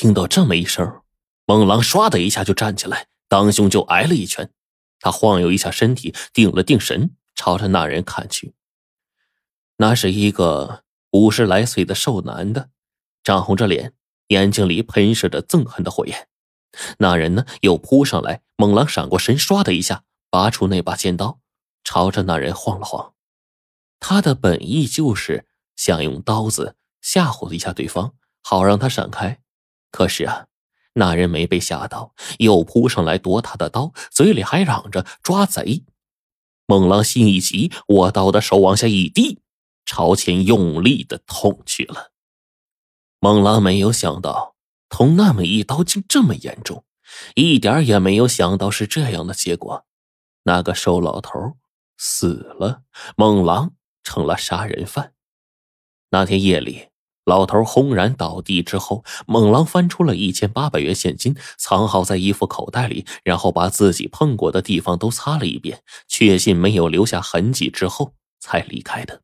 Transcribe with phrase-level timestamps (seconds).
[0.00, 1.02] 听到这么一声，
[1.44, 4.52] 猛狼唰的一下就站起来，当胸就挨了一拳。
[5.00, 8.54] 他晃悠一下身体，定了定神，朝着那人看去。
[9.78, 12.70] 那是一个五十来岁的瘦男的，
[13.24, 13.92] 涨红着脸，
[14.28, 16.28] 眼睛里喷射着憎恨的火焰。
[16.98, 21.40] 那人呢，又扑上来，猛狼闪过身，唰的一下拔出那把尖刀，
[21.82, 23.14] 朝着那人晃了晃。
[23.98, 29.40] 他的本意就是想用刀子吓唬一下对方，好让他闪开。
[29.90, 30.46] 可是啊，
[30.94, 35.84] 那人没被吓到，又扑上来夺他的刀，嘴里还嚷着抓贼。
[36.66, 39.40] 猛狼心一急，握刀的手往下一低，
[39.86, 42.12] 朝前用力的捅去了。
[43.20, 44.54] 猛狼没有想到
[44.88, 46.84] 捅那么一刀竟这么严重，
[47.34, 49.86] 一点也没有想到是这样的结果。
[50.42, 51.56] 那个瘦老头
[51.96, 52.82] 死了，
[53.16, 55.14] 猛狼成了杀人犯。
[56.10, 56.88] 那天夜里。
[57.28, 69.20] 老头轰然倒地之后，猛狼翻出了一千八百元现金，藏好在衣服口袋里，然后把自己碰过的地方都擦了一遍，确信没有留下痕迹之后才离开的。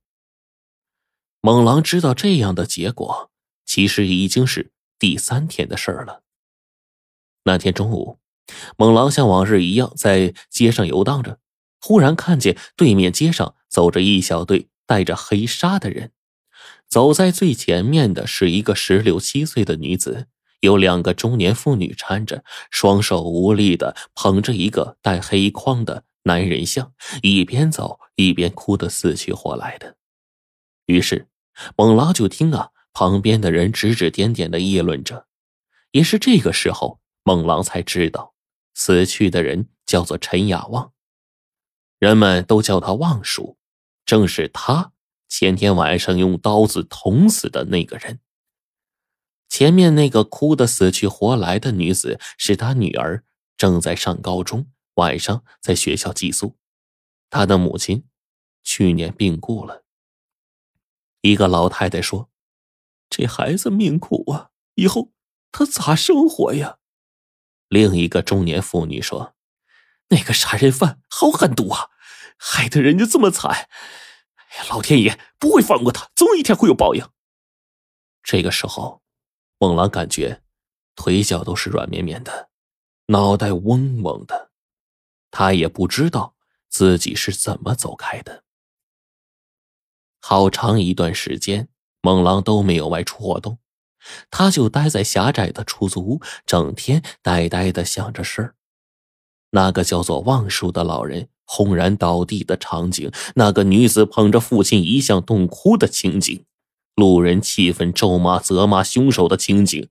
[1.40, 3.30] 猛狼知道这样的结果，
[3.64, 6.20] 其实已经是第三天的事儿了。
[7.44, 8.18] 那天中午，
[8.76, 11.38] 猛狼像往日一样在街上游荡着，
[11.80, 16.12] 忽然看见对面街上走着一小队带着黑纱的人。
[16.88, 20.28] 走在最前面的是一个十六七岁的女子，
[20.60, 29.96] 有两个中年妇女搀着，双手无力的捧着一个带黑框的男人像，一边走一边哭得死去活来的。
[30.86, 31.28] 于是，
[31.76, 35.26] 猛狼就听啊，旁边的人指指点点的议论着。
[35.90, 38.34] 也是这个时候，猛狼才知道，
[38.74, 40.92] 死去的人叫做陈雅旺，
[41.98, 43.58] 人们都叫他旺叔，
[44.06, 44.92] 正是他。
[45.36, 48.20] 前天晚上用刀子捅死的那个人，
[49.48, 53.24] 前面那个哭得死去活来的女子是他女儿，
[53.56, 56.56] 正在上高中，晚上在学校寄宿。
[57.30, 58.04] 他的母亲
[58.62, 59.82] 去年病故了。
[61.22, 62.30] 一个老太太说
[63.10, 65.10] ：“这孩子命苦啊，以后
[65.50, 66.78] 他咋生活呀？”
[67.66, 69.34] 另一个中年妇女说
[70.10, 71.88] ：“那个杀人犯好狠毒啊，
[72.38, 73.68] 害得人家这么惨。”
[74.70, 77.06] 老天爷不会放过他，总有一天会有报应。
[78.22, 79.02] 这个时候，
[79.58, 80.42] 猛狼感觉
[80.96, 82.50] 腿脚都是软绵绵的，
[83.06, 84.50] 脑袋嗡嗡的。
[85.30, 86.36] 他也不知道
[86.68, 88.44] 自己是怎么走开的。
[90.20, 91.68] 好长一段时间，
[92.00, 93.58] 猛狼都没有外出活动，
[94.30, 98.54] 他就待在狭窄的出租屋，整天呆呆的想着事儿。
[99.50, 101.28] 那个叫做望叔的老人。
[101.44, 106.44] 轰然倒地的场景，那个女子捧着父亲遗像痛哭的情景，
[106.96, 109.88] 路人气愤咒骂责骂凶手的情景，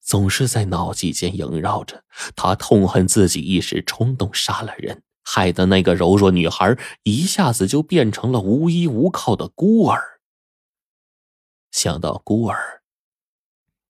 [0.00, 2.04] 总是在脑际间萦绕着。
[2.34, 10.20] 他痛恨自己一时冲动杀了人，害得那个柔弱女孩一下子就变成了无依无靠的孤儿。
[11.70, 12.82] 想到孤儿，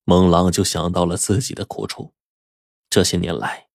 [0.04, 2.12] 孟浪就想到了自己的苦处。
[2.90, 3.69] 这些年来。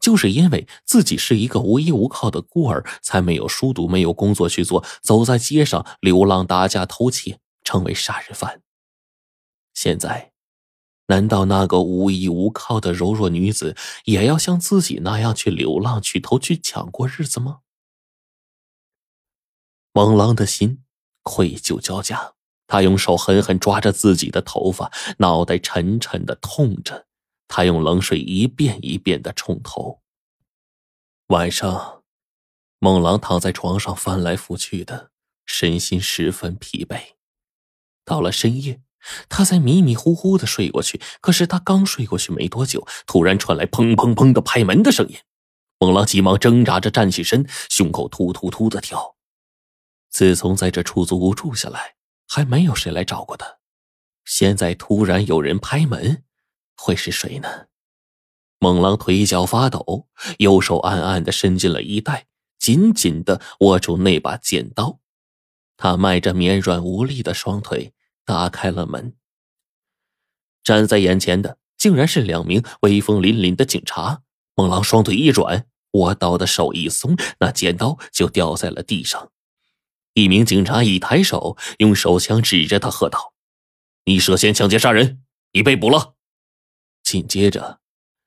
[0.00, 8.62] 就是因为自己是一个无依无靠的孤儿，才没有书读，没有工作去做，走在街上流浪、打架、偷窃，成为杀人犯。
[9.72, 10.32] 现在，
[11.06, 17.58] 难道那个无依无靠的柔弱女子也要像自己那样去流浪、去偷、去抢过日子吗？
[19.92, 20.82] 猛狼的心
[21.22, 22.34] 愧疚交加，
[22.66, 27.03] 他用手狠狠抓着自己的头发，脑袋沉沉的痛着。
[27.48, 30.00] 他用冷水一遍一遍的冲头。
[31.28, 32.02] 晚上，
[32.78, 35.10] 孟狼躺在床上翻来覆去的，
[35.46, 37.14] 身心十分疲惫。
[38.04, 38.82] 到了深夜，
[39.28, 41.00] 他才迷迷糊糊的睡过去。
[41.20, 45.16] 可是他刚睡过去没多久，突然传来砰砰砰的拍门的声音。
[45.78, 49.16] 孟狼急忙挣扎着站起身，胸口突突突的跳。
[50.10, 51.96] 自从在这出租屋住下来，
[52.28, 53.58] 还没有谁来找过他。
[54.24, 56.24] 现在突然有人拍门。
[56.76, 57.66] 会是谁呢？
[58.58, 60.08] 猛狼腿脚发抖，
[60.38, 62.26] 右手暗暗的伸进了衣袋，
[62.58, 65.00] 紧紧的握住那把剪刀。
[65.76, 67.92] 他迈着绵软无力的双腿
[68.24, 69.14] 打开了门。
[70.62, 74.22] 站在眼前的竟然是两名威风凛凛的警察。
[74.54, 79.30] 猛狼双腿一软，握刀的手一松，那剪刀就掉在了地上。
[80.14, 83.34] 一名警察一抬手，用手枪指着他喝道
[84.06, 86.13] ：“你涉嫌抢劫杀人，你被捕了。”
[87.14, 87.78] 紧接着，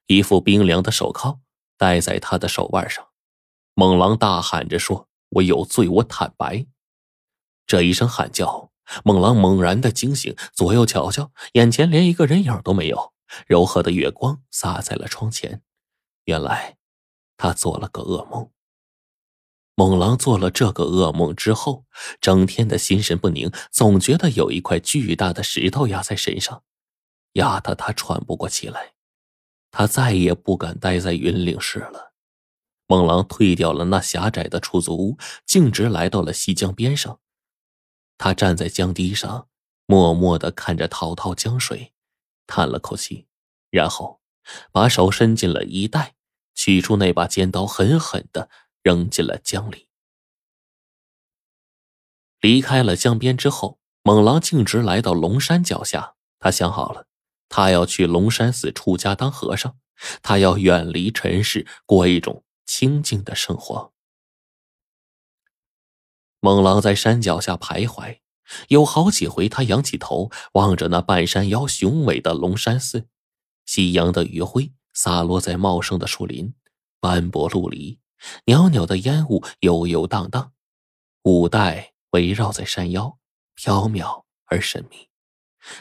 [0.06, 1.42] 一副冰凉的手铐
[1.76, 3.06] 戴在他的手腕上。
[3.74, 6.66] 猛狼大喊着说：“我有罪，我坦白。”
[7.68, 8.72] 这一声喊叫，
[9.04, 13.12] 猛狼猛然的惊醒，左右瞧瞧，眼前连一个人影都没有，
[13.46, 15.62] 柔和的月光洒在了窗前。
[16.24, 16.78] 原来，
[17.36, 18.50] 他做了个噩梦。
[19.76, 21.84] 猛狼做了这个噩梦之后，
[22.22, 26.64] 整天的心神不宁，总觉得有一块巨大的石头压在身上，
[27.38, 28.94] 压得他喘不过气来。
[29.72, 32.14] 他再也不敢待在云岭市了。
[32.86, 37.20] 猛狼退掉了那狭窄的出租屋，径直来到了西江边上。
[38.18, 39.50] 他站在江堤上，
[39.86, 41.94] 默默的看着滔滔江水，
[42.46, 43.28] 叹了口气，
[43.70, 44.22] 然后
[44.72, 46.16] 把手伸进了衣袋，
[46.54, 48.50] 取出那把尖刀，狠狠的。
[48.84, 49.90] 扔进了江里。
[52.40, 56.16] 离开了江边之后，猛狼径直来到龙山脚下。
[56.40, 57.07] 他想好了，
[57.50, 59.78] 他要去龙山寺出家当和尚，
[60.22, 63.94] 他要远离尘世，过一种清静的生活。
[66.40, 68.20] 猛狼在山脚下徘徊，
[68.68, 73.08] 有好几回，他仰起头望着那半山腰雄伟的龙山寺。
[73.66, 76.54] 夕阳的余晖洒落在茂盛的树林，
[77.00, 78.00] 斑驳陆离。
[78.46, 80.54] 袅袅的烟雾悠悠荡荡，
[81.24, 83.20] 雾带围绕在山腰，
[83.54, 85.10] 飘渺而神秘。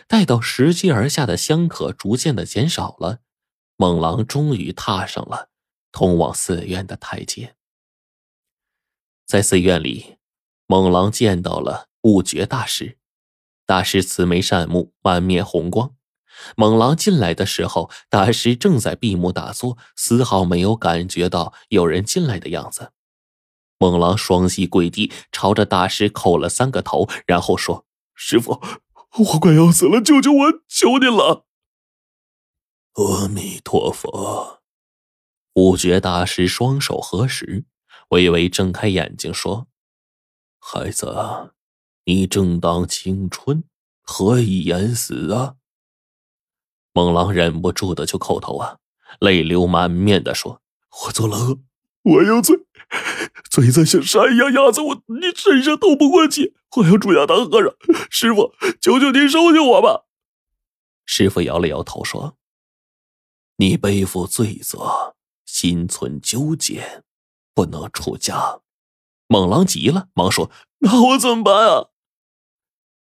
[0.06, 3.20] 待到拾阶而下的香客逐渐的减少了，
[3.76, 5.50] 猛狼终于踏上了
[5.92, 7.54] 通往寺院的台阶。
[9.26, 10.16] 在寺院里，
[10.66, 12.98] 猛狼见到了悟觉大师。
[13.66, 15.94] 大师慈眉善目，满面红光。
[16.54, 22.92] 猛狼进来的时候，大师正在闭目打坐，丝毫没有感觉到有人进来的样子。
[23.78, 27.84] 猛狼双膝跪地，朝着大师叩了三个头，然后说
[28.14, 28.62] ：“师傅，
[29.18, 31.46] 我快要死了，救救我，求你了！”
[32.94, 34.62] 阿弥陀佛。
[35.54, 37.64] 五觉大师双手合十，
[38.10, 39.68] 微微睁开眼睛说
[40.60, 41.54] ：“孩子，
[42.04, 43.64] 你正当青春，
[44.02, 45.56] 何以言死啊？”
[46.92, 48.78] 猛狼忍不住的就叩头啊，
[49.20, 50.60] 泪流满面的说
[51.06, 51.58] ：“我做了恶，
[52.02, 52.56] 我有罪，
[53.56, 56.54] 罪在像山一样压在我你身上，透不过气。
[56.76, 57.74] 我要出家当和尚，
[58.10, 60.04] 师傅，求求您收下我吧。”
[61.06, 62.36] 师傅摇了摇头说
[63.56, 65.16] ：“你背负罪责，
[65.46, 67.02] 心存纠结，
[67.54, 68.60] 不能出家。”
[69.26, 70.50] 猛狼急了，忙说
[70.80, 71.88] ：“那我怎么办啊？”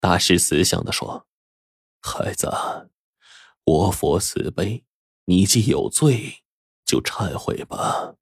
[0.01, 1.27] 大师慈祥的说
[2.01, 2.51] ：“孩子。”
[3.65, 4.87] 我佛慈悲，
[5.27, 6.43] 你既有罪，
[6.87, 8.15] 就忏悔吧。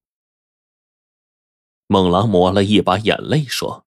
[1.87, 3.87] 猛狼抹了一把眼泪说：“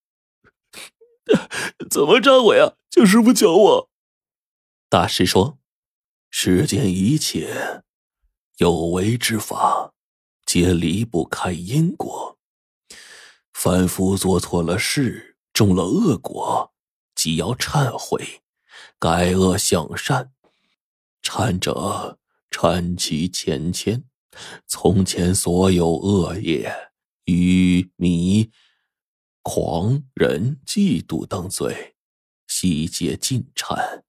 [1.89, 2.73] 怎么忏悔啊？
[2.89, 3.89] 请师傅教我。”
[4.89, 5.59] 大师说
[6.31, 7.83] ：“世间一切
[8.57, 9.93] 有为之法，
[10.45, 12.37] 皆离不开因果。
[13.53, 16.73] 凡夫做错了事，中了恶果，
[17.13, 18.41] 即要忏悔，
[18.97, 20.31] 改恶向善。”
[21.21, 22.17] 忏者
[22.49, 24.03] 忏其前愆，
[24.65, 26.88] 从前所有恶业、
[27.31, 28.49] 愚迷、
[29.43, 31.95] 狂人、嫉妒等罪，
[32.47, 34.01] 悉皆尽忏，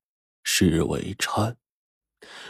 [0.43, 1.57] 是为忏。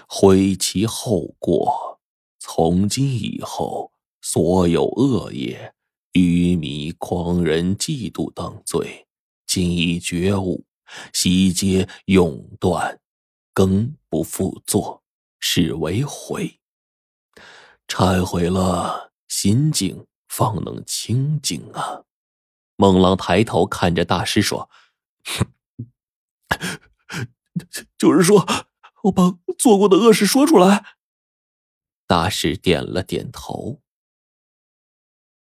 [0.09, 2.01] 悔其后过，
[2.39, 5.75] 从今以后，所有恶业、
[6.13, 9.07] 愚迷、狂人、嫉妒等罪，
[9.47, 10.65] 今已觉悟，
[11.13, 13.01] 悉皆永断。
[13.53, 15.03] 更不复作，
[15.41, 16.61] 是为悔。
[17.89, 22.05] 忏悔了，心境方能清净啊！
[22.77, 24.71] 孟郎抬头看着大师说
[27.99, 28.47] ：“就是说，
[29.03, 30.97] 我把做过的恶事说出来。”
[32.07, 33.83] 大师点了点头。